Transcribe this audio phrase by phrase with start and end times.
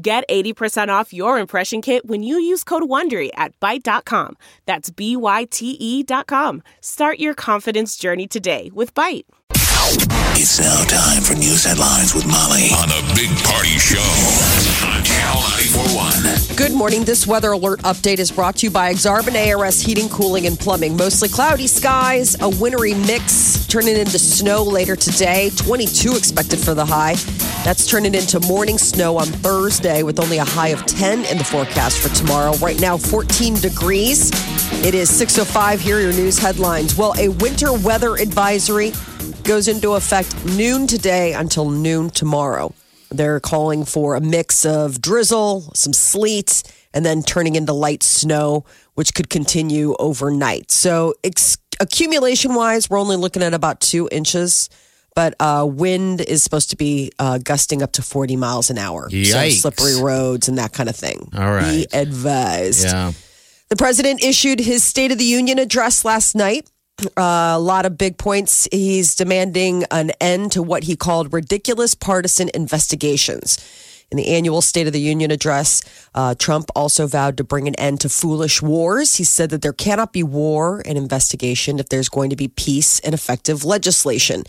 [0.00, 4.36] Get 80% off your impression kit when you use code WONDERY at Byte.com.
[4.64, 6.62] That's B-Y-T-E dot com.
[6.80, 9.24] Start your confidence journey today with Byte.
[10.40, 13.98] It's now time for news headlines with Molly on the Big Party Show
[14.86, 16.56] on Channel 941.
[16.56, 17.02] Good morning.
[17.02, 20.96] This weather alert update is brought to you by Exarban ARS Heating, Cooling, and Plumbing.
[20.96, 25.50] Mostly cloudy skies, a wintry mix turning into snow later today.
[25.56, 27.14] 22 expected for the high.
[27.64, 31.44] That's turning into morning snow on Thursday with only a high of 10 in the
[31.44, 32.56] forecast for tomorrow.
[32.56, 34.30] Right now, 14 degrees.
[34.84, 35.78] It is 6.05.
[35.78, 36.96] Here are your news headlines.
[36.96, 38.92] Well, a winter weather advisory
[39.42, 42.72] goes into effect noon today until noon tomorrow.
[43.10, 46.62] They're calling for a mix of drizzle, some sleet,
[46.94, 50.70] and then turning into light snow, which could continue overnight.
[50.70, 51.14] So,
[51.80, 54.68] accumulation wise, we're only looking at about two inches,
[55.18, 59.08] but uh, wind is supposed to be uh, gusting up to 40 miles an hour.
[59.10, 59.54] Yikes.
[59.54, 61.28] So, slippery roads and that kind of thing.
[61.36, 61.90] All right.
[61.90, 62.84] Be advised.
[62.84, 63.10] Yeah.
[63.68, 66.70] The president issued his State of the Union address last night.
[67.00, 68.68] Uh, a lot of big points.
[68.70, 73.58] He's demanding an end to what he called ridiculous partisan investigations.
[74.12, 75.82] In the annual State of the Union address,
[76.14, 79.16] uh, Trump also vowed to bring an end to foolish wars.
[79.16, 83.00] He said that there cannot be war and investigation if there's going to be peace
[83.00, 84.44] and effective legislation.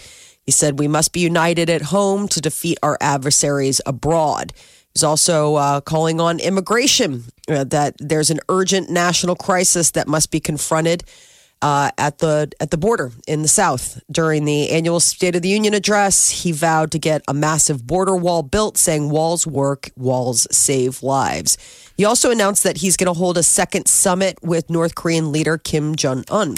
[0.49, 4.51] He said we must be united at home to defeat our adversaries abroad.
[4.95, 10.31] He's also uh, calling on immigration, uh, that there's an urgent national crisis that must
[10.31, 11.03] be confronted
[11.61, 14.01] uh, at the at the border in the South.
[14.11, 18.15] During the annual State of the Union address, he vowed to get a massive border
[18.15, 21.59] wall built, saying walls work, walls save lives.
[21.95, 25.59] He also announced that he's going to hold a second summit with North Korean leader
[25.59, 26.55] Kim Jong Un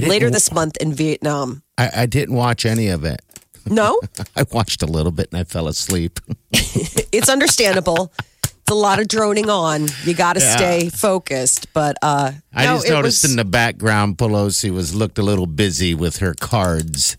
[0.00, 1.62] later this month in Vietnam.
[1.78, 3.20] I, I didn't watch any of it.
[3.64, 4.00] No,
[4.34, 6.18] I watched a little bit and I fell asleep.
[6.52, 8.12] it's understandable.
[8.42, 9.86] It's a lot of droning on.
[10.04, 10.56] You got to Yeah.
[10.56, 11.72] stay focused.
[11.72, 15.46] But uh, I no, just noticed was- in the background, Pelosi was looked a little
[15.46, 17.16] busy with her cards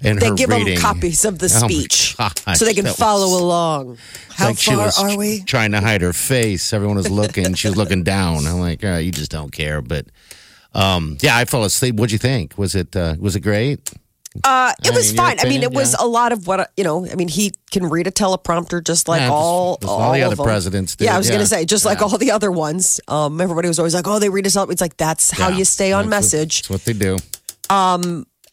[0.00, 0.74] and they her give reading.
[0.74, 3.98] them copies of the Oh, speech gosh, so they can that was- follow along.
[4.30, 5.40] How like far are we?
[5.42, 6.72] trying to hide her face.
[6.72, 7.54] Everyone was looking.
[7.54, 8.46] she was looking down.
[8.46, 9.82] I'm like, oh, you just don't care.
[9.82, 10.06] But
[10.74, 11.96] um, yeah, I fell asleep.
[11.96, 12.56] What'd you think?
[12.58, 13.92] Was it uh, was it great?
[14.44, 15.40] Uh, it I was mean, fine.
[15.40, 17.06] I mean, it opinion, was a lot of what you know.
[17.06, 20.26] I mean, he can read a teleprompter just like Yeah, all just all the of
[20.28, 20.44] other them.
[20.46, 22.98] presidents did, Yeah, I was gonna say just like all the other ones.
[23.08, 25.58] Um, everybody was always like, "Oh, they read us up." It's like that's how Yeah.
[25.58, 26.62] you stay on That's what- message.
[26.62, 27.18] That's what they do.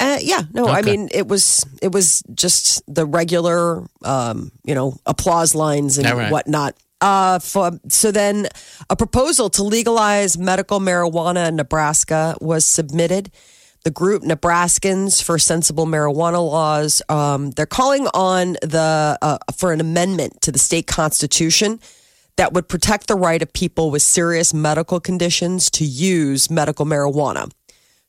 [0.02, 4.96] Uh, yeah, no, I mean it was it was just the regular, um, you know,
[5.06, 6.32] applause lines and All right.
[6.32, 6.76] whatnot.
[7.02, 8.48] Uh, for, so then,
[8.90, 13.32] a proposal to legalize medical marijuana in Nebraska was submitted.
[13.84, 19.80] The group Nebraskans for Sensible Marijuana Laws um, they're calling on the uh, for an
[19.80, 21.80] amendment to the state constitution
[22.36, 27.50] that would protect the right of people with serious medical conditions to use medical marijuana.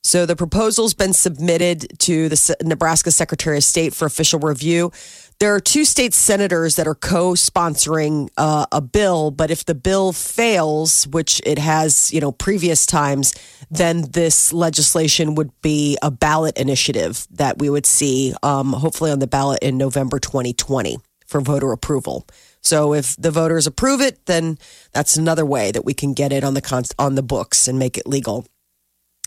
[0.03, 4.93] So the proposal's been submitted to the Nebraska Secretary of State for official review.
[5.41, 10.12] There are two state senators that are co-sponsoring uh, a bill, but if the bill
[10.12, 13.33] fails, which it has, you know, previous times,
[13.71, 19.19] then this legislation would be a ballot initiative that we would see, um, hopefully on
[19.19, 22.27] the ballot in November 2020 for voter approval.
[22.61, 24.59] So if the voters approve it, then
[24.93, 27.97] that's another way that we can get it on the on the books and make
[27.97, 28.45] it legal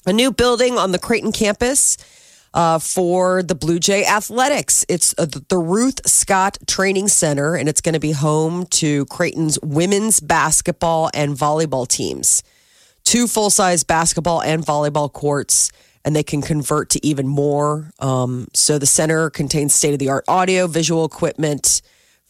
[0.05, 1.97] a new building on the Creighton campus
[2.53, 4.85] uh, for the Blue Jay Athletics.
[4.87, 9.59] It's uh, the Ruth Scott Training Center, and it's going to be home to Creighton's
[9.61, 12.43] women's basketball and volleyball teams.
[13.03, 15.71] Two full size basketball and volleyball courts,
[16.05, 17.91] and they can convert to even more.
[17.99, 21.81] Um, so the center contains state of the art audio, visual equipment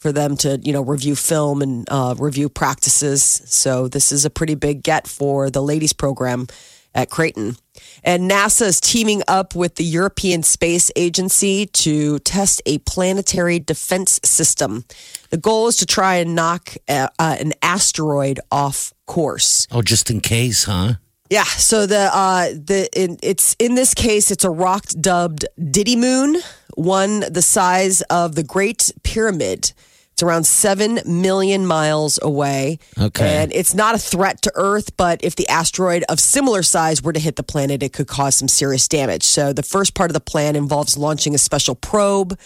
[0.03, 3.23] for them to you know review film and uh, review practices.
[3.45, 6.47] So this is a pretty big get for the ladies program
[6.95, 7.57] at Creighton.
[8.03, 14.19] And NASA is teaming up with the European Space Agency to test a planetary defense
[14.23, 14.85] system.
[15.29, 19.67] The goal is to try and knock uh, uh, an asteroid off course.
[19.71, 20.93] Oh, just in case, huh?
[21.29, 26.35] Yeah, so the uh, the in, it's in this case it's a rock dubbed Didymoon,
[26.75, 29.73] one the size of the Great Pyramid,
[30.13, 32.77] It's around 7 million miles away.
[33.00, 33.25] Okay.
[33.44, 37.13] And it's not a threat to Earth, but if the asteroid of similar size were
[37.13, 39.24] to hit the planet, it could cause some serious damage.
[39.24, 42.38] So the first part of the plan involves launching a special probe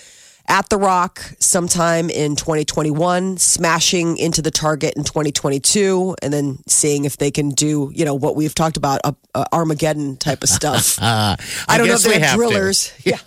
[0.50, 7.04] at the rock sometime in 2021, smashing into the target in 2022, and then seeing
[7.04, 10.48] if they can do, you know, what we've talked about, uh, uh, Armageddon type of
[10.50, 10.98] stuff.
[11.08, 11.36] Uh,
[11.68, 12.48] I don't know if they we have have to.
[12.48, 12.94] drillers.
[13.04, 13.20] Yeah.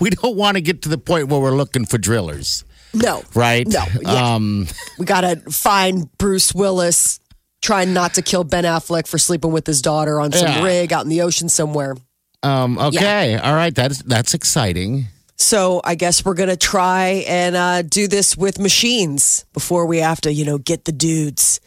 [0.00, 3.22] we don't want to get to the point where we're looking for drillers, No.
[3.34, 3.66] right?
[3.66, 3.84] No.
[4.02, 4.34] Yeah.
[4.34, 4.66] Um,
[4.98, 7.20] we got to find Bruce Willis
[7.62, 10.62] trying not to kill Ben Affleck for sleeping with his daughter on some Yeah.
[10.64, 11.96] rig out in the ocean somewhere.
[12.42, 13.36] um, okay.
[13.38, 13.74] All right.
[13.74, 15.06] That's that's exciting.
[15.36, 20.20] So I guess we're gonna try and uh, do this with machines before we have
[20.22, 21.60] to, you know, get the dudes.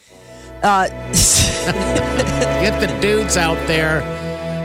[0.64, 0.88] Uh,
[1.66, 4.02] Get the dudes out there.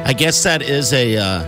[0.07, 1.45] I guess that is a uh,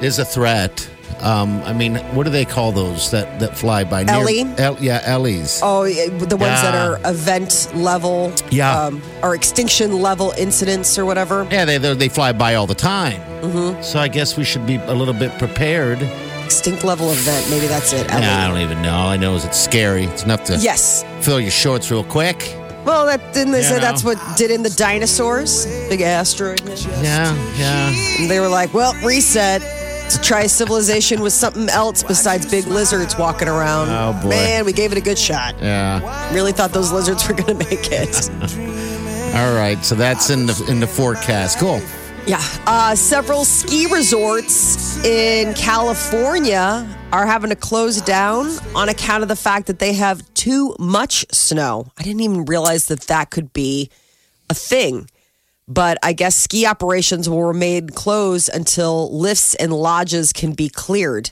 [0.00, 0.88] is a threat.
[1.22, 4.02] Um, I mean, what do they call those that that fly by?
[4.02, 4.40] Near- Ellie?
[4.58, 5.60] El- yeah, Ellies.
[5.62, 8.86] oh, the ones that are event level, Yeah.
[8.86, 11.46] um, or extinction level incidents or whatever.
[11.50, 13.20] Yeah, they they they fly by all the time.
[13.40, 13.82] Mm-hmm.
[13.82, 16.02] So I guess we should be a little bit prepared.
[16.44, 18.10] Extinct level event, maybe that's it.
[18.10, 18.22] Ellie.
[18.24, 18.92] Yeah, I don't even know.
[18.92, 20.04] All I know is it's scary.
[20.06, 21.04] It's enough to Yes.
[21.20, 22.52] fill your shorts real quick.
[22.84, 23.80] Well, that didn't they You say know.
[23.80, 25.66] that's what did in the dinosaurs?
[25.88, 26.60] Big asteroid.
[27.00, 27.92] Yeah, yeah.
[28.18, 29.62] And they were like, well, reset.
[30.12, 33.88] To try civilization with something else besides big lizards walking around.
[33.88, 34.28] Oh, boy.
[34.28, 35.54] Man, we gave it a good shot.
[35.58, 36.32] Yeah.
[36.34, 38.30] Really thought those lizards were going to make it.
[39.34, 39.78] All right.
[39.82, 41.58] So that's in the in the forecast.
[41.58, 41.80] Cool.
[42.26, 42.42] yeah.
[42.66, 49.36] Uh, several ski resorts in California are having to close down on account of the
[49.36, 51.86] fact that they have too much snow.
[51.98, 53.88] I didn't even realize that that could be
[54.50, 55.08] a thing.
[55.68, 61.30] But I guess ski operations will remain closed until lifts and lodges can be cleared.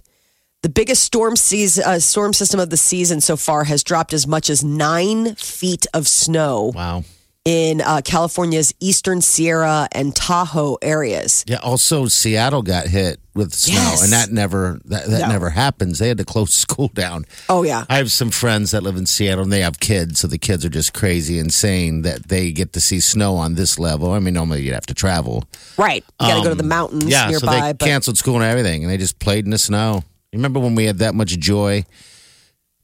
[0.62, 4.26] The biggest storm season, uh, storm system of the season so far has dropped as
[4.26, 7.04] much as nine feet of snow Wow.
[7.46, 11.42] In uh, California's eastern Sierra and Tahoe areas.
[11.48, 11.56] Yeah.
[11.62, 14.02] Also, Seattle got hit with snow, Yes.
[14.04, 15.28] and that never that, that No.
[15.28, 15.98] never happens.
[15.98, 17.24] They had to close school down.
[17.48, 20.28] Oh yeah, I have some friends that live in Seattle, and they have kids, so
[20.28, 24.12] the kids are just crazy, insane that they get to see snow on this level.
[24.12, 25.44] I mean, normally you'd have to travel.
[25.78, 26.04] right.
[26.20, 27.38] You got to go to the mountains Um, Yeah, nearby.
[27.38, 30.02] so they but canceled school and everything, and they just played in the snow.
[30.32, 31.84] You remember when we had that much joy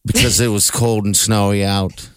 [0.06, 2.08] because it was cold and snowy out?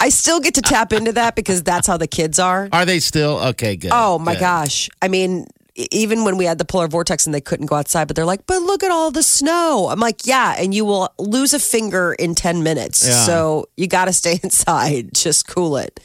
[0.00, 2.68] I still get to tap into that because that's how the kids are.
[2.72, 3.76] Are they still okay?
[3.76, 3.90] Good.
[3.92, 4.40] Oh my good.
[4.40, 4.88] gosh!
[5.02, 5.46] I mean,
[5.76, 8.46] even when we had the polar vortex and they couldn't go outside, but they're like,
[8.46, 12.12] "But look at all the snow." I'm like, "Yeah," and you will lose a finger
[12.14, 13.06] in ten minutes.
[13.06, 13.24] Yeah.
[13.24, 15.14] So you got to stay inside.
[15.14, 16.00] Just cool it.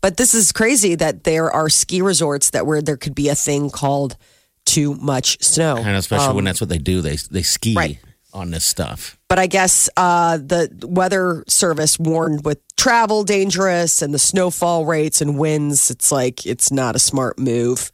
[0.00, 3.34] But this is crazy that there are ski resorts that where there could be a
[3.36, 4.16] thing called
[4.64, 5.76] too much snow.
[5.76, 7.00] and especially when that's what they do.
[7.00, 7.98] They they ski Um, Right.
[8.32, 9.16] on this stuff.
[9.32, 15.22] But I guess uh, the weather service warned with travel dangerous and the snowfall rates
[15.22, 15.90] and winds.
[15.90, 17.90] It's like it's not a smart move.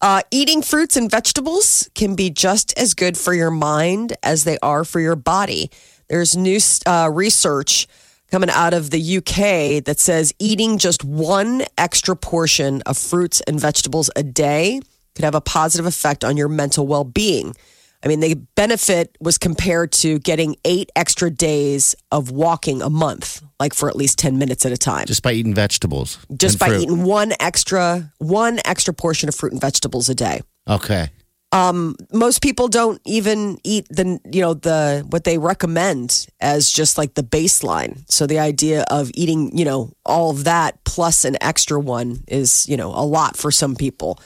[0.00, 4.56] Uh, eating fruits and vegetables can be just as good for your mind as they
[4.62, 5.70] are for your body.
[6.08, 7.86] There's new uh, research
[8.30, 13.60] coming out of the UK that says eating just one extra portion of fruits and
[13.60, 14.80] vegetables a day
[15.14, 17.54] could have a positive effect on your mental well being.
[18.02, 23.42] I mean, the benefit was compared to getting eight extra days of walking a month,
[23.58, 25.04] like for at least 10 minutes at a time.
[25.04, 26.18] Just, by eating vegetables.
[26.34, 26.82] Just by fruit.
[26.82, 30.40] eating one extra, one extra portion of fruit and vegetables a day.
[30.66, 31.10] Okay.
[31.52, 36.96] Um, most people don't even eat the, you know, the, what they recommend as just
[36.96, 38.04] like the baseline.
[38.10, 42.66] So the idea of eating, you know, all of that plus an extra one is,
[42.68, 44.18] you know, a lot for some people.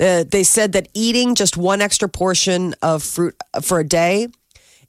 [0.00, 4.28] Uh, they said that eating just one extra portion of fruit for a day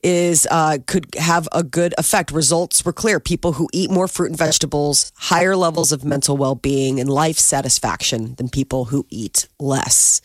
[0.03, 2.31] is uh, could have a good effect.
[2.31, 3.19] Results were clear.
[3.19, 8.35] People who eat more fruit and vegetables, higher levels of mental well-being and life satisfaction
[8.35, 10.21] than people who eat less.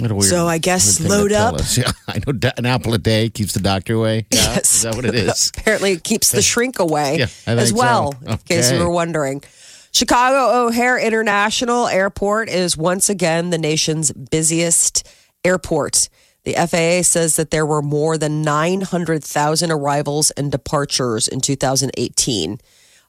[0.00, 1.54] Weird- So I guess load up.
[1.56, 1.76] us.
[1.78, 4.26] Yeah, I know an apple a day keeps the doctor away.
[4.32, 4.74] Yeah, Yes.
[4.76, 5.52] Is that what it is?
[5.56, 7.76] Apparently, it keeps the shrink away Yeah, as so.
[7.76, 8.14] well.
[8.26, 9.44] In case you were wondering.
[9.94, 15.06] Chicago O'Hare International Airport is once again the nation's busiest
[15.44, 16.08] airport.
[16.44, 22.58] The FAA says that there were more than 900,000 arrivals and departures in 2018.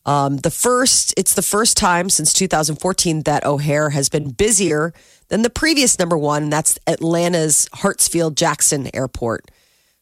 [0.05, 4.93] Um, the first, it's the first time since 2014 that O'Hare has been busier
[5.29, 9.49] than the previous number one, that's Atlanta's Hartsfield Jackson Airport.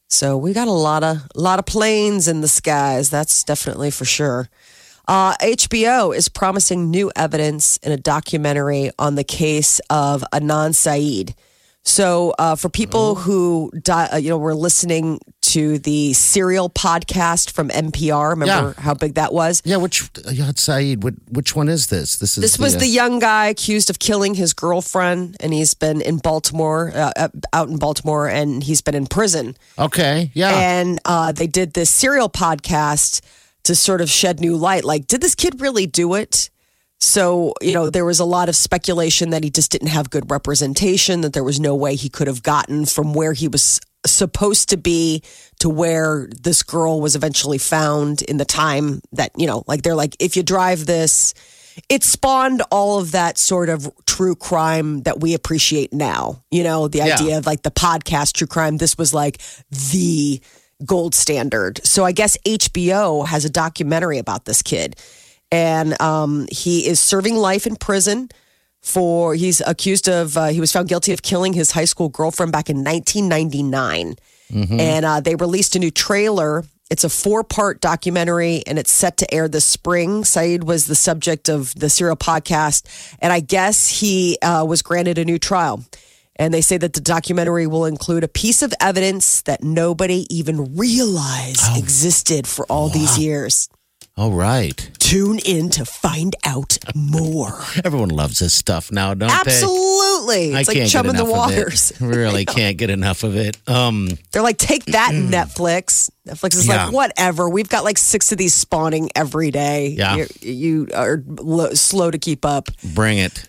[0.07, 3.09] So we got a lot of a lot of planes in the skies.
[3.09, 4.49] That's definitely for sure.
[5.11, 11.35] Uh, HBO is promising new evidence in a documentary on the case of Adnan Syed.
[11.83, 17.51] So, uh, for people who, di- uh, you know, were listening to the Serial podcast
[17.51, 18.29] from NPR.
[18.29, 18.81] Remember Yeah.
[18.83, 19.61] how big that was?
[19.65, 21.03] Yeah, which Yad Syed?
[21.03, 22.15] What, which one is this?
[22.17, 25.73] This is This was uh, the young guy accused of killing his girlfriend, and he's
[25.73, 29.57] been in Baltimore, uh, uh, out in Baltimore, and he's been in prison.
[29.77, 30.31] okay.
[30.35, 33.19] Yeah, And uh, they did this serial podcast
[33.63, 34.83] to sort of shed new light.
[34.83, 36.49] Like, did this kid really do it?
[36.99, 40.29] So, you know, there was a lot of speculation that he just didn't have good
[40.29, 44.69] representation, that there was no way he could have gotten from where he was supposed
[44.69, 45.23] to be
[45.59, 49.95] to where this girl was eventually found in the time that, you know, like they're
[49.95, 51.33] like, if you drive this,
[51.89, 56.43] it spawned all of that sort of true crime that we appreciate now.
[56.51, 57.15] You know, the Yeah.
[57.15, 58.77] idea of like the podcast true crime.
[58.77, 60.41] This was like the
[60.85, 61.79] gold standard.
[61.85, 64.95] So I guess HBO has a documentary about this kid.
[65.51, 68.29] And um, he is serving life in prison
[68.81, 72.51] for, he's accused of, uh, he was found guilty of killing his high school girlfriend
[72.51, 74.15] back in 1999.
[74.79, 76.63] And uh, they released a new trailer.
[76.89, 80.25] It's a four part documentary and it's set to air this spring.
[80.25, 83.15] Syed was the subject of the serial podcast.
[83.19, 85.83] And I guess he uh, was granted a new trial.
[86.41, 90.75] And they say that the documentary will include a piece of evidence that nobody even
[90.75, 93.69] realized existed for all these years.
[94.17, 94.89] all right.
[94.99, 97.59] Tune in to find out more.
[97.85, 99.35] Everyone loves this stuff now, don't they?
[99.51, 100.45] Absolutely.
[100.53, 101.57] It's I like can't chum in the enough of it.
[101.59, 101.93] waters.
[102.01, 103.57] Really can't get enough of it.
[103.67, 106.09] Um, They're like, take that, Netflix.
[106.27, 106.85] Netflix is Yeah.
[106.85, 107.49] like, whatever.
[107.49, 109.89] We've got like six of these spawning every day.
[109.89, 110.15] Yeah.
[110.15, 112.69] You're, you are lo- slow to keep up.
[112.95, 113.47] bring it.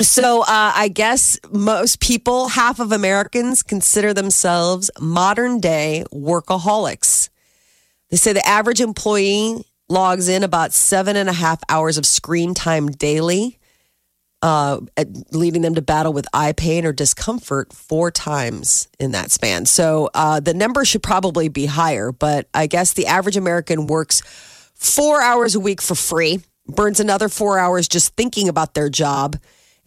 [0.00, 7.28] So uh, I guess most people, half of Americans, consider themselves modern day workaholics.
[8.10, 12.54] They say the average employee logs in about seven and a half hours of screen
[12.54, 13.58] time daily,
[14.42, 14.80] uh,
[15.32, 19.66] leading them to battle with eye pain or discomfort four times in that span.
[19.66, 24.22] So uh, the number should probably be higher, but I guess the average American works
[24.74, 29.36] four hours a week for free, burns another four hours just thinking about their job.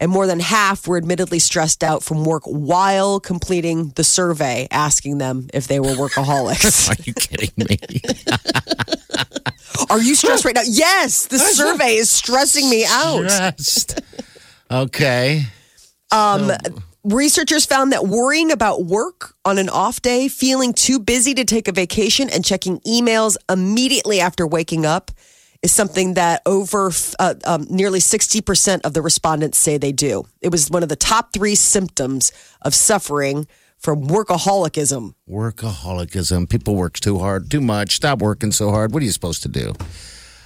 [0.03, 5.17] And more than half were admittedly stressed out from work while completing the survey, asking
[5.17, 6.89] them if they were workaholics.
[6.91, 7.79] Are you kidding me?
[9.89, 10.63] Are you stressed right now?
[10.65, 13.31] Yes, the survey is stressing me out.
[13.31, 14.01] Stressed.
[14.69, 15.43] Okay.
[16.11, 16.51] Um,
[17.05, 21.69] researchers found that worrying about work on an off day, feeling too busy to take
[21.69, 25.11] a vacation, and checking emails immediately after waking up
[25.63, 30.25] is something that over uh, um, nearly 60% of the respondents say they do.
[30.41, 33.47] It was one of the top three symptoms of suffering
[33.79, 35.13] from workaholicism.
[35.29, 36.49] Workaholicism.
[36.49, 37.95] People work too hard, too much.
[37.95, 38.93] Stop working so hard.
[38.93, 39.73] What are you supposed to do?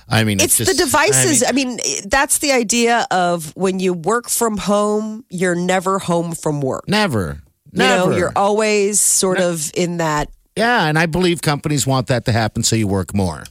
[0.10, 1.44] I mean, It's it's, the devices.
[1.44, 6.00] I I mean, mean, that's the idea of when you work from home, you're never
[6.00, 6.88] home from work.
[6.88, 7.42] never.
[7.74, 8.12] You Never.
[8.12, 10.30] know, you're always sort of in that.
[10.56, 13.44] yeah, and I believe companies want that to happen so you work more.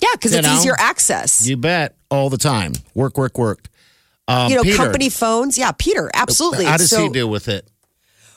[0.00, 0.54] Yeah, because it's know?
[0.54, 1.46] easier access.
[1.46, 1.94] You bet.
[2.10, 2.72] All the time.
[2.94, 3.68] Work, work, work.
[4.28, 5.58] Um, you know, Peter, company phones.
[5.58, 6.64] Yeah, Peter, absolutely.
[6.64, 7.68] How does so, he deal with it?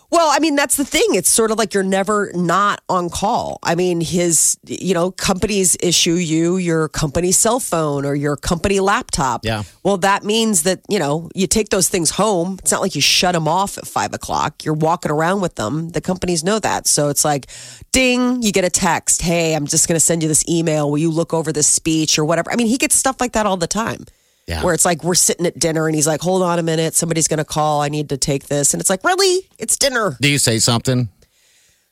[0.09, 1.05] Well, I mean, that's the thing.
[1.09, 3.59] It's sort of like you're never not on call.
[3.61, 8.79] I mean, his, you know, companies issue you your company cell phone or your company
[8.79, 9.43] laptop.
[9.43, 9.63] Yeah.
[9.83, 12.57] Well, that means that, you know, you take those things home.
[12.59, 14.63] It's not like you shut them off at five o'clock.
[14.63, 15.89] You're walking around with them.
[15.89, 16.87] The companies know that.
[16.87, 17.47] So it's like,
[17.91, 19.21] ding, you get a text.
[19.21, 20.89] Hey, I'm just going to send you this email.
[20.89, 22.49] Will you look over this speech or whatever?
[22.49, 24.05] I mean, he gets stuff like that all the time.
[24.47, 24.63] Yeah.
[24.63, 27.27] Where it's like we're sitting at dinner and he's like, hold on a minute, somebody's
[27.27, 27.81] going to call.
[27.81, 28.73] I need to take this.
[28.73, 29.47] And it's like, really?
[29.59, 30.17] It's dinner.
[30.21, 31.09] Do you say something?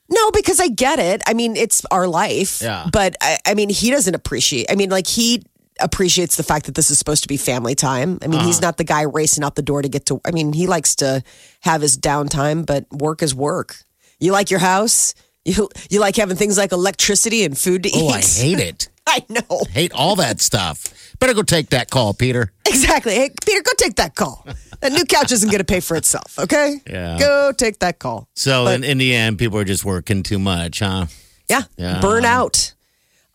[0.08, 1.22] No, because I get it.
[1.26, 2.62] I mean, it's our life.
[2.62, 2.88] Yeah.
[2.90, 4.70] But I, I mean, he doesn't appreciate.
[4.70, 5.42] I mean, like he
[5.80, 8.18] appreciates the fact that this is supposed to be family time.
[8.22, 8.68] I mean, he's uh-huh.
[8.68, 10.20] not the guy racing out the door to get to.
[10.24, 11.22] I mean, he likes to
[11.60, 13.76] have his downtime, but work is work.
[14.18, 15.14] You like your house.
[15.44, 18.14] You you like having things like electricity and food to Oh, eat.
[18.14, 18.88] I hate it.
[19.08, 20.84] I know Hate all that stuff.
[21.18, 22.52] Better go take that call, Peter.
[22.66, 23.14] exactly.
[23.14, 24.44] Hey, Peter, go take that call.
[24.80, 26.38] That new couch isn't going to pay for itself.
[26.38, 26.80] Okay.
[26.86, 27.16] Yeah.
[27.18, 28.28] Go take that call.
[28.34, 31.06] So But- in, in the end, people are just working too much, huh?
[31.48, 31.62] Yeah.
[31.78, 32.00] Yeah.
[32.00, 32.74] Burnout.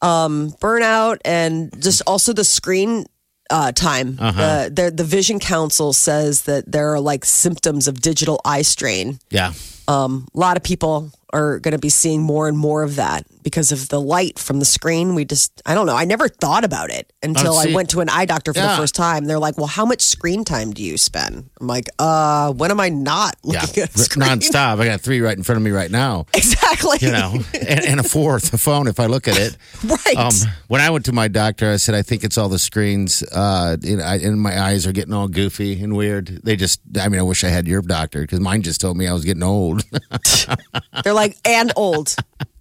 [0.01, 3.05] Um, burnout and just also the screen
[3.51, 4.17] uh, time.
[4.19, 4.63] Uh-huh.
[4.69, 9.19] The, the the Vision Council says that there are like symptoms of digital eye strain.
[9.29, 9.53] Yeah.
[9.91, 13.25] Um, a lot of people are going to be seeing more and more of that
[13.41, 15.15] because of the light from the screen.
[15.15, 15.95] We just, I don't know.
[15.95, 18.95] I never thought about it until I went to an eye doctor for the first
[18.95, 19.23] time.
[19.25, 22.79] They're like, "Well, how much screen time do you spend?" I'm like, "Uh, when am
[22.81, 23.61] I not Yeah.
[23.61, 24.81] looking at a screen?" Nonstop.
[24.81, 26.25] I got three right in front of me right now.
[26.41, 26.97] Exactly.
[27.01, 29.55] You know, and, and a fourth, a phone if I look at it.
[29.85, 30.17] right?
[30.17, 30.33] Um,
[30.67, 33.23] when I went to my doctor, I said, I think it's all the screens.
[33.31, 36.41] Uh, you know, I, and my eyes are getting all goofy and weird.
[36.43, 39.07] They just, I mean, I wish I had your doctor because mine just told me
[39.07, 39.80] I was getting old.
[41.03, 42.15] They're like, and old.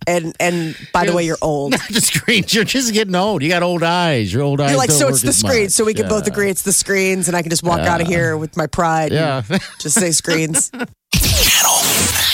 [0.06, 1.72] And and by the way, you're old.
[1.72, 2.54] Not the screens.
[2.54, 3.42] You're just getting old.
[3.42, 4.32] You got old eyes.
[4.32, 4.70] Your old eyes.
[4.70, 5.62] You're like, don't so work it's the as screens.
[5.64, 5.70] much.
[5.72, 8.06] So we can both agree it's the screens, and I can just walk out of
[8.06, 9.12] here with my pride.
[9.12, 9.58] and Yeah.
[9.80, 10.70] just say screens.
[10.70, 11.76] Channel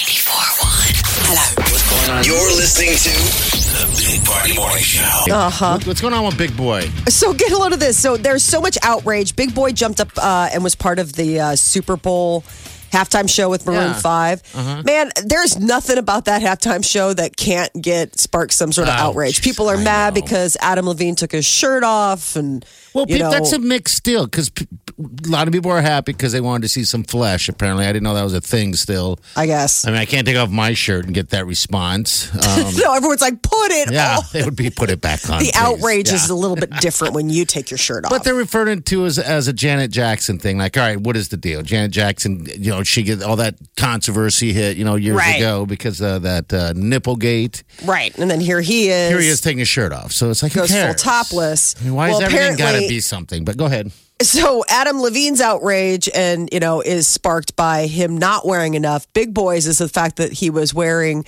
[0.06, 1.26] 94.1.
[1.26, 1.62] Hello.
[1.72, 2.24] What's going on?
[2.24, 3.10] You're listening to
[3.76, 5.02] the Big Party Morning Show.
[5.34, 5.78] Uh-huh.
[5.84, 6.82] What's going on with Big Boi?
[7.08, 7.98] So get a load of this.
[8.00, 9.34] So there's so much outrage.
[9.34, 12.44] Big Boi jumped up uh, and was part of the uh, Super Bowl
[12.92, 13.92] halftime show with Maroon Yeah.
[14.00, 14.42] 5.
[14.54, 14.82] Uh-huh.
[14.84, 19.00] Man, there's nothing about that halftime show that can't get spark some sort of Ouch.
[19.00, 19.42] outrage.
[19.42, 20.20] People are I mad know.
[20.22, 22.64] because Adam Levine took his shirt off and
[22.94, 24.50] Well, pe- know, that's a mixed deal because
[24.98, 27.48] a lot of people are happy because they wanted to see some flesh.
[27.48, 28.74] Apparently, I didn't know that was a thing.
[28.74, 29.86] Still, I guess.
[29.86, 32.30] I mean, I can't take off my shirt and get that response.
[32.46, 35.38] Um, no, everyone's like, put it yeah, they would be put it back on.
[35.42, 35.56] The please.
[35.56, 36.14] outrage Yeah.
[36.14, 38.10] is a little bit different when you take your shirt off.
[38.10, 40.56] But they're referring to as as a Janet Jackson thing.
[40.58, 41.62] Like, all right, what is the deal?
[41.62, 45.36] Janet Jackson, you know, she get all that controversy hit, you know, years Right.
[45.36, 47.62] ago because of that uh, nipplegate.
[47.84, 48.16] right.
[48.18, 49.10] And then here he is.
[49.10, 50.12] Here he is taking his shirt off.
[50.12, 51.74] So it's like, Goes full topless.
[51.80, 53.44] I mean, why Well, is everything got to be something?
[53.44, 53.92] But go ahead.
[54.22, 59.06] So Adam Levine's outrage and you know is sparked by him not wearing enough.
[59.12, 61.26] Big Boi's is the fact that he was wearing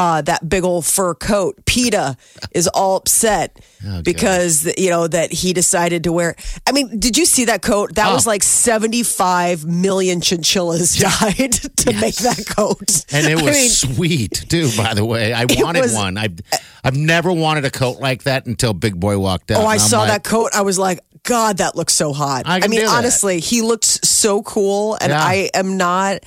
[0.00, 1.62] uh, that big old fur coat.
[1.66, 2.16] PETA
[2.52, 3.60] is all upset
[4.02, 6.36] because you know that he decided to wear.
[6.66, 7.94] I mean, did you see that coat?
[7.96, 8.14] That Oh.
[8.14, 11.52] was like seventy five million chinchillas died
[11.82, 15.32] to make that coat, And it I was mean, sweet too, by the way.
[15.34, 16.16] I wanted was- one.
[16.16, 16.38] I've
[16.82, 19.62] I've never wanted a coat like that until Big Boi walked out.
[19.62, 20.50] Oh, I saw like, that coat.
[20.54, 22.44] I was like, God, that looks so hot.
[22.46, 25.22] I can mean, honestly, he looks so cool, and Yeah.
[25.22, 26.20] I am not.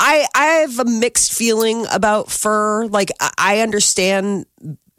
[0.00, 2.86] I I have a mixed feeling about fur.
[2.86, 4.46] Like I- understand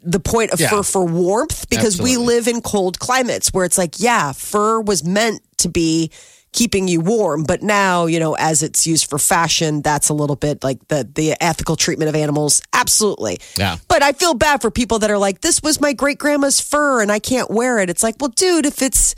[0.02, 0.68] the point of Yeah.
[0.70, 5.04] fur for warmth because we live in cold climates where it's like, yeah, fur was
[5.04, 6.10] meant to be
[6.52, 10.36] keeping you warm, but now you know as it's used for fashion, that's a little
[10.36, 12.60] bit like the the ethical treatment of animals.
[12.72, 13.76] Absolutely, Yeah.
[13.88, 17.02] but I feel bad for people that are like, this was my great grandma's fur
[17.02, 17.88] and I can't wear it.
[17.88, 19.14] It's like, well, dude, if it's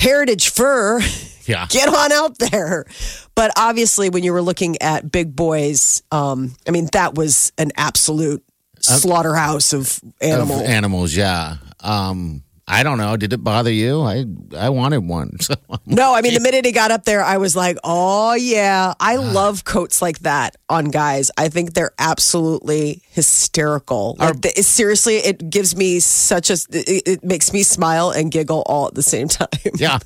[0.00, 1.00] heritage fur,
[1.44, 1.66] Yeah.
[1.68, 2.86] get on out there.
[3.34, 7.70] But obviously, when you were looking at Big Boi's, um, I mean, that was an
[7.76, 8.42] absolute
[8.80, 10.60] slaughterhouse of animals.
[10.62, 11.56] Of animals, yeah.
[11.80, 13.16] Um, I don't know.
[13.16, 14.00] Did it bother you?
[14.02, 14.24] I
[14.56, 15.36] I wanted one.
[15.40, 15.54] So
[15.86, 18.94] No, I mean, the minute he got up there, I was like, oh, yeah.
[19.00, 19.20] I ah.
[19.20, 21.30] love coats like that on guys.
[21.36, 24.14] I think they're absolutely hysterical.
[24.18, 28.62] Like, the- seriously, it gives me such a, it, it makes me smile and giggle
[28.66, 29.48] all at the same time.
[29.74, 29.98] yeah.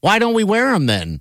[0.00, 1.20] Why don't we wear them then?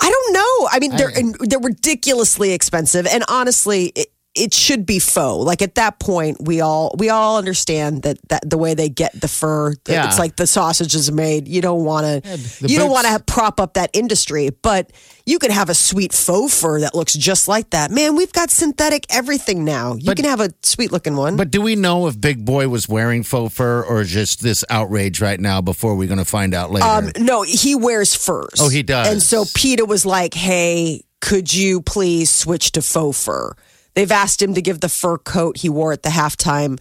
[0.00, 0.68] I don't know.
[0.70, 1.12] I mean, they're
[1.48, 5.44] they're ridiculously expensive, and honestly, it, it should be faux.
[5.44, 9.12] Like at that point, we all we all understand that that the way they get
[9.20, 10.06] the fur, Yeah.
[10.08, 11.46] it's like the sausage is made.
[11.48, 12.30] You don't want to
[12.62, 14.90] the you don't want to prop up that industry, but
[15.26, 17.90] you could have a sweet faux fur that looks just like that.
[17.90, 19.94] Man, we've got synthetic everything now.
[19.96, 21.36] You But- can have a sweet looking one.
[21.36, 25.20] But do we know if Big Boi was wearing faux fur or just this outrage
[25.20, 26.86] right now before we're going to find out later?
[26.86, 28.54] Um, no, he wears furs.
[28.60, 29.08] Oh, he does.
[29.08, 33.54] And so PETA was like, hey, could you please switch to faux fur?
[33.94, 36.80] They've asked him to give the fur coat he wore at the halftime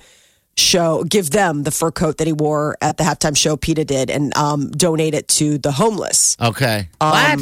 [0.57, 4.09] show, give them the fur coat that he wore at the halftime show, PETA did,
[4.09, 6.37] and um, donate it to the homeless.
[6.39, 6.89] okay.
[6.99, 7.39] Um, what?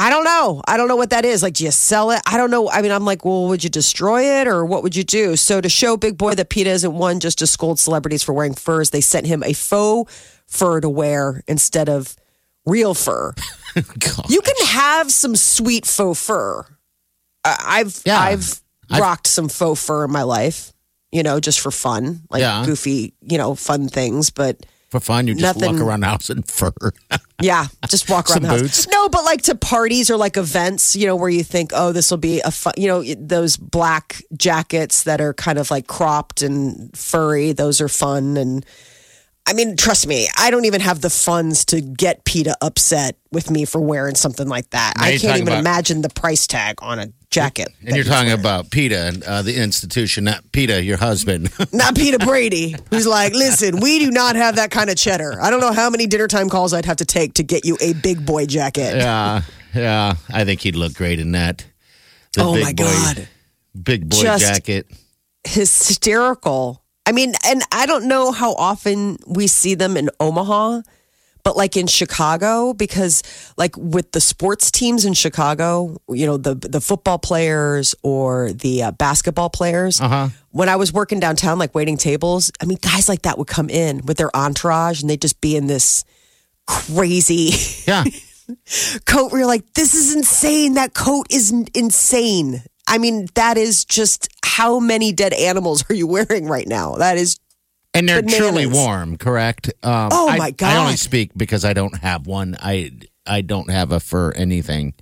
[0.00, 0.62] I don't know.
[0.68, 1.42] I don't know what that is.
[1.42, 2.20] Like, do you sell it?
[2.24, 2.70] I don't know.
[2.70, 5.34] I mean, I'm like, well, would you destroy it or what would you do?
[5.34, 8.54] So, to show Big Boi that PETA isn't one just to scold celebrities for wearing
[8.54, 12.14] furs, they sent him a faux fur to wear instead of
[12.64, 13.34] real fur.
[13.74, 14.30] God.
[14.30, 16.64] You can have some sweet faux fur.
[17.44, 18.20] I- I've Yeah.
[18.20, 20.72] I've I've- rocked some faux fur in my life,
[21.12, 22.64] you know, just for fun, like Yeah.
[22.64, 24.30] goofy, you know, fun things.
[24.30, 26.72] But For fun, you just Nothing- walk around the house in fur.
[27.42, 28.60] yeah, just walk around Some the house.
[28.62, 28.88] boots?
[28.88, 32.10] No, but like to parties or like events, you know, where you think, oh, this
[32.10, 36.40] will be a fun, you know, those black jackets that are kind of like cropped
[36.40, 37.52] and furry.
[37.52, 38.38] Those are fun.
[38.38, 38.64] And
[39.46, 43.50] I mean, trust me, I don't even have the funds to get PETA upset with
[43.50, 44.94] me for wearing something like that.
[44.96, 47.68] Now I can't even about- imagine the price tag on a jacket.
[47.86, 51.50] and you're talking about PETA, uh, the institution, not PETA, your husband.
[51.72, 55.40] not Peter Brady, who's like, listen, we do not have that kind of cheddar.
[55.40, 57.76] I don't know how many dinner time calls I'd have to take to get you
[57.80, 58.96] a big boy jacket.
[58.96, 59.42] yeah,
[59.74, 60.14] yeah.
[60.30, 61.66] I think he'd look great in that.
[62.34, 63.28] The oh big my boy, God.
[63.82, 64.86] Big boy Just- jacket.
[65.44, 66.82] hysterical.
[67.06, 70.82] I mean, and I don't know how often we see them in Omaha,
[71.48, 73.22] but like in Chicago, because
[73.56, 78.82] like with the sports teams in Chicago, you know, the the football players or the
[78.82, 79.98] uh, basketball players.
[79.98, 80.28] Uh-huh.
[80.50, 83.70] When I was working downtown, like waiting tables, I mean, guys like that would come
[83.70, 86.04] in with their entourage, and they'd just be in this
[86.66, 87.52] crazy
[87.86, 88.04] Yeah.
[89.06, 90.74] coat where you're like, this is insane.
[90.74, 92.62] That coat is insane.
[92.86, 96.96] I mean, that is just how many dead animals are you wearing right now?
[96.96, 97.38] That is
[97.94, 98.38] And they're Bananas.
[98.38, 99.68] truly warm, correct?
[99.82, 102.56] Um, Oh, I- my I only speak because I don't have one.
[102.60, 102.92] I
[103.26, 104.94] I don't have a fur anything.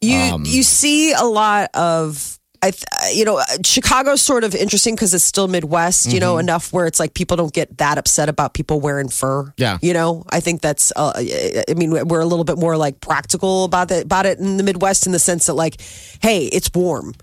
[0.00, 2.84] You Um, you see a lot of I th-
[3.16, 6.40] you know Chicago's sort of interesting because it's still Midwest, you know, Mm-hmm.
[6.40, 9.52] enough where it's like people don't get that upset about people wearing fur.
[9.56, 9.78] Yeah.
[9.80, 10.92] you know, I think that's.
[10.94, 14.58] Uh, I mean, we're a little bit more like practical about it about it in
[14.58, 15.80] the Midwest in the sense that like,
[16.20, 17.14] hey, it's warm.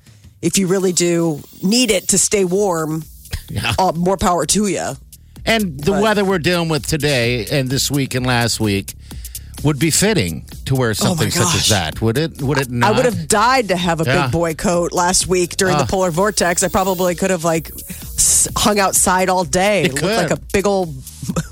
[0.42, 3.04] If you really do need it to stay warm,
[3.50, 3.74] Yeah.
[3.80, 4.94] uh, more power to you.
[5.46, 8.94] And the weather we're dealing with today and this week and last week
[9.64, 12.42] would be fitting to wear something such as that, would it?
[12.42, 12.94] Would it not?
[12.94, 14.24] I would have died to have a Yeah.
[14.24, 15.88] Big Boi coat last week during the Ah.
[15.88, 16.62] polar vortex.
[16.64, 17.72] I probably could have like
[18.58, 19.84] hung outside all day.
[19.84, 20.18] You Looked could.
[20.30, 20.94] like a big old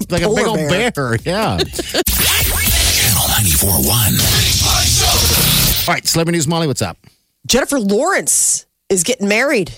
[0.10, 0.92] like a big old bear.
[0.92, 1.16] bear.
[1.26, 1.58] Yeah.
[1.64, 4.14] Channel ninety four one.
[5.88, 6.68] All right, celebrity news, Molly.
[6.68, 6.98] What's up?
[7.48, 9.72] Jennifer Lawrence is getting married.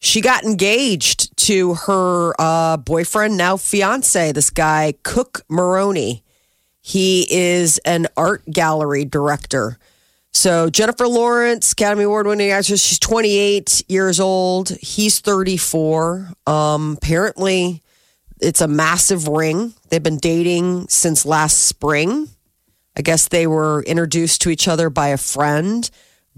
[0.00, 6.24] She got engaged to her uh, boyfriend, now fiance, this guy, Cook Maroney.
[6.80, 9.78] He is an art gallery director.
[10.32, 14.70] So, Jennifer Lawrence, Academy Award winning actress, she's 28 years old.
[14.80, 16.30] He's 34.
[16.46, 17.82] Um, apparently,
[18.40, 19.74] it's a massive ring.
[19.90, 22.28] They've been dating since last spring.
[22.96, 25.88] I guess they were introduced to each other by a friend,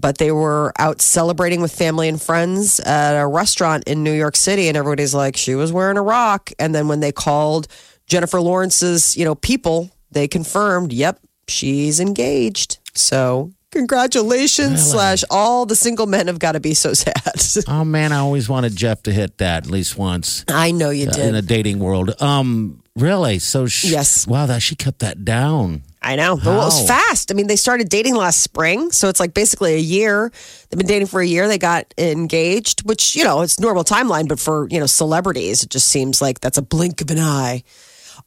[0.03, 4.35] but they were out celebrating with family and friends at a restaurant in New York
[4.35, 6.51] City, and everybody's like, she was wearing a rock.
[6.59, 7.69] And then when they called
[8.05, 12.79] Jennifer Lawrence's, you know, people, they confirmed, yep, she's engaged.
[12.93, 17.13] So congratulations, slash all the single men have got to be so sad.
[17.67, 21.07] Oh man, I always wanted Jeff to hit that at least once I know you
[21.07, 22.21] uh, in a dating world.
[22.21, 23.39] Um, really?
[23.39, 24.27] So she, Yes.
[24.27, 25.83] Wow, that she kept that down.
[26.03, 26.35] I know.
[26.35, 27.31] But it was fast.
[27.31, 28.91] I mean, they started dating last spring.
[28.91, 30.31] So it's like basically a year.
[30.69, 31.47] They've been dating for a year.
[31.47, 35.69] They got engaged, which, you know, it's normal timeline, but for, you know, celebrities, it
[35.69, 37.63] just seems like that's a blink of an eye.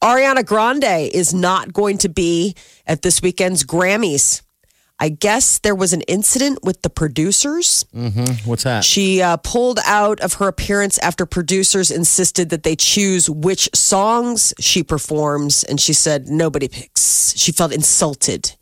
[0.03, 2.55] Ariana Grande is not going to be
[2.87, 4.43] at this weekend's Grammys.
[4.99, 7.85] I guess there was an incident with the producers.
[8.45, 8.83] What's that?
[8.83, 14.55] She uh, pulled out of her appearance after producers insisted that they choose which songs
[14.59, 17.37] she performs, and she said nobody picks.
[17.37, 18.53] She felt insulted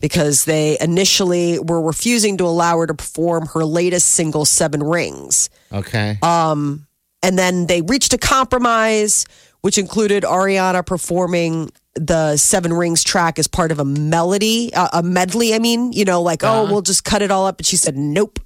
[0.00, 5.50] because they initially were refusing to allow her to perform her latest single, Seven Rings.
[5.72, 6.18] Okay.
[6.22, 6.86] Um,
[7.22, 9.24] and then they reached a compromise,
[9.60, 15.02] which included Ariana performing the Seven Rings track as part of a melody, uh, a
[15.02, 15.54] medley.
[15.54, 17.56] I mean, you know, like, oh, we'll just cut it all up.
[17.58, 18.38] But she said, nope.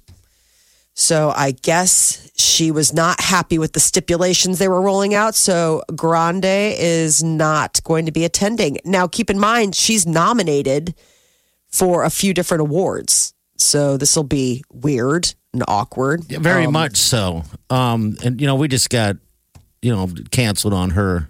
[0.93, 5.33] So I guess she was not happy with the stipulations they were rolling out.
[5.33, 8.79] So Grande is not going to be attending.
[8.83, 10.93] Now, keep in mind, she's nominated
[11.69, 13.33] for a few different awards.
[13.57, 16.23] So this will be weird and awkward.
[16.29, 17.43] Yeah, Very Um, much so.
[17.69, 19.15] Um, and you know, we just got
[19.81, 21.29] you know canceled on her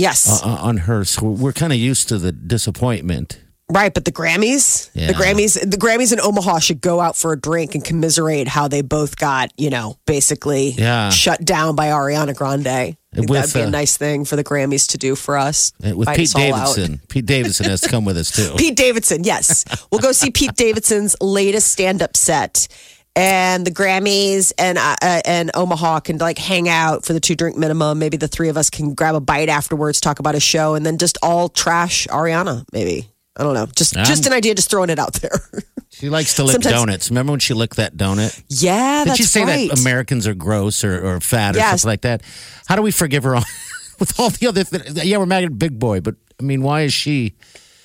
[0.00, 0.42] Yes.
[0.42, 3.38] uh, on her, so we're kind of used to the disappointment.
[3.72, 5.08] Right, but the Grammys, Yeah.
[5.08, 8.66] the Grammys, the Grammys in Omaha should go out for a drink and commiserate how
[8.66, 11.10] they both got, you know, basically Yeah.
[11.10, 12.96] shut down by Ariana Grande.
[13.14, 15.72] With, that'd be a uh, nice thing for the Grammys to do for us.
[15.84, 16.32] Uh, With Pete us.
[16.32, 18.54] Davidson, Pete Davidson has to come with us too.
[18.58, 19.64] Pete Davidson, yes.
[19.92, 22.66] We'll go see Pete Davidson's latest stand-up set.
[23.16, 27.34] And the Grammys and uh, uh, and Omaha can like hang out for the two
[27.34, 27.98] drink minimum.
[27.98, 30.86] Maybe the three of us can grab a bite afterwards, talk about a show, and
[30.86, 32.64] then just all trash Ariana.
[32.72, 33.66] Maybe I don't know.
[33.74, 35.32] Just Um, just an idea, just throwing it out there.
[35.92, 37.10] She likes to lick Sometimes- donuts.
[37.10, 38.40] Remember when she licked that donut?
[38.48, 39.68] yeah, Did she say right.
[39.68, 41.82] that Americans are gross or, or fat or Yes.
[41.82, 42.22] something like that?
[42.68, 43.42] How do we forgive her on
[43.98, 44.62] with all the other?
[44.62, 47.34] Th- yeah, we're mad at Big Boi, but I mean, why is she?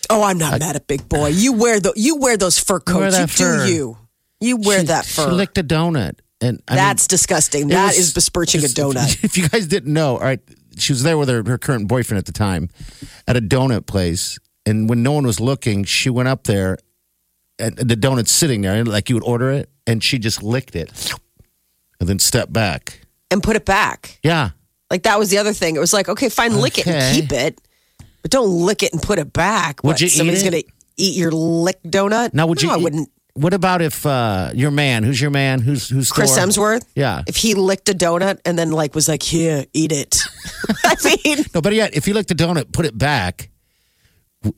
[0.09, 1.29] Oh, I'm not mad at Big Boi.
[1.29, 3.17] You wear the you wear those fur coats.
[3.17, 3.65] You that fur.
[3.65, 3.97] do you.
[4.45, 5.31] You wear she, that She fur.
[5.31, 7.69] licked a donut, and I mean, That's disgusting.
[7.69, 9.17] it That was- is besmirching a donut.
[9.23, 10.39] If you guys didn't know, all right,
[10.77, 12.69] she was there with her, her current boyfriend at the time
[13.27, 16.77] at a donut place, and when no one was looking, she went up there,
[17.60, 20.75] and the donut's sitting there, and like you would order it, and she just licked
[20.75, 21.15] it,
[21.99, 23.01] and then stepped back.
[23.31, 24.19] and put it back.
[24.23, 24.51] Yeah,
[24.91, 25.75] Like that was the other thing.
[25.75, 27.60] It was like, okay, fine, lick it and keep it,
[28.21, 29.81] but don't lick it and put it back.
[29.84, 30.51] Would What, you eat somebody's it?
[30.51, 30.63] gonna
[30.97, 32.34] eat your lick donut?
[32.34, 32.69] Now, would you?
[32.69, 33.10] I eat- wouldn't.
[33.38, 35.04] What about if uh, your man?
[35.04, 35.60] Who's your man?
[35.60, 36.45] Who's who's Chris Thor?
[36.45, 36.86] Hemsworth.
[36.95, 37.21] Yeah.
[37.28, 40.21] If he licked a donut and then like was like, here, eat it.
[40.86, 40.95] I
[41.26, 43.50] mean, No, but yet, if you licked a donut, put it back,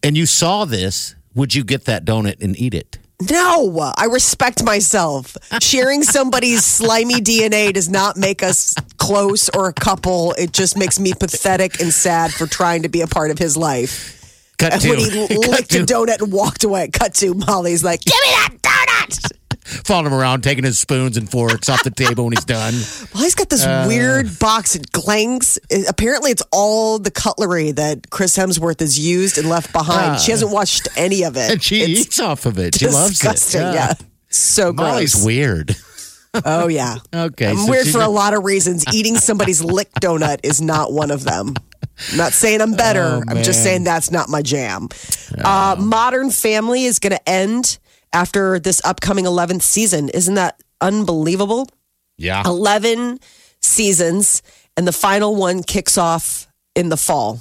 [0.04, 3.00] and you saw this, would you get that donut and eat it?
[3.32, 5.36] no, I respect myself.
[5.60, 10.34] Sharing somebody's slimy DNA does not make us close or a couple.
[10.34, 13.58] It just makes me pathetic and sad for trying to be a part of his
[13.58, 14.14] life.
[14.60, 14.90] Cut And to.
[14.90, 15.80] when he Cut licked to.
[15.82, 18.67] a donut and walked away, cut to Molly's like, give me that donut.
[19.86, 22.74] Following him around, taking his spoons and forks off the table when he's done.
[23.14, 23.86] Well, he's got this Uh.
[23.88, 24.76] weird box.
[24.76, 25.60] It clangs.
[25.70, 30.22] It- apparently, it's all the cutlery that Chris Hemsworth has used and left behind.
[30.22, 31.52] she hasn't watched any of it.
[31.52, 32.76] And she It's eats off of it.
[32.76, 33.24] She loves it.
[33.24, 33.62] disgusting.
[33.62, 33.94] Yeah.
[34.30, 34.92] So gross.
[34.92, 35.76] Molly's weird.
[36.46, 36.98] Oh yeah.
[37.16, 38.84] Okay, I'm so weird for a lot of reasons.
[38.94, 41.56] Eating somebody's lick donut is not one of them.
[42.12, 43.02] I'm not saying I'm better.
[43.04, 44.88] Oh, I'm just saying that's not my jam.
[45.44, 47.80] Uh, Modern Family is going to end
[48.14, 50.10] after this upcoming 11th season.
[50.10, 51.68] Isn't that unbelievable?
[52.18, 52.44] Yeah.
[52.46, 53.20] 11
[53.62, 54.42] seasons,
[54.76, 57.40] and the final one kicks off in the fall.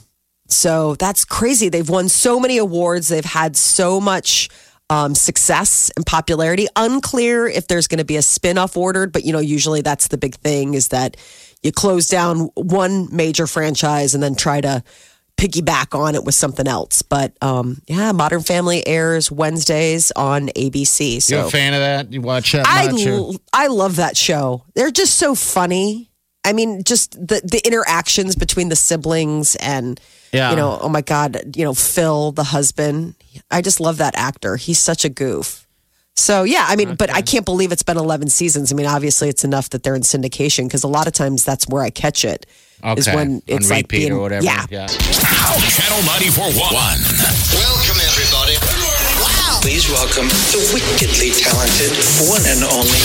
[0.49, 1.69] So that's crazy.
[1.69, 4.49] They've won so many awards, they've had so much.
[4.89, 6.69] Um, success and popularity.
[6.77, 10.07] Unclear if there's going to be a spin off ordered, but you know, usually that's
[10.07, 11.17] the big thing is that
[11.61, 14.85] you close down one major franchise and then try to
[15.37, 17.03] piggyback on it with something else.
[17.03, 21.23] But um, yeah, Modern Family airs Wednesdays on ABC.
[21.23, 22.13] So You're a fan of that?
[22.13, 22.67] You watch that
[23.53, 24.65] I love that show.
[24.75, 26.11] They're just so funny.
[26.45, 30.01] I mean, just the the interactions between the siblings and
[30.33, 30.51] Yeah.
[30.51, 33.15] you know, oh my god, you know, Phil, the husband.
[33.51, 34.57] I just love that actor.
[34.57, 35.67] He's such a goof.
[36.15, 38.73] So yeah, I mean, but I can't believe it's been 11 seasons.
[38.73, 41.69] I mean, obviously it's enough that they're in syndication because a lot of times that's
[41.69, 42.47] where I catch it.
[42.85, 43.17] Is Okay.
[43.17, 44.45] when it's On like repeat being, or whatever.
[44.45, 46.61] Yeah, Channel 94.1.
[47.57, 48.57] Welcome, everybody.
[49.19, 49.59] Wow.
[49.63, 51.93] Please welcome the wickedly talented
[52.29, 53.01] one and only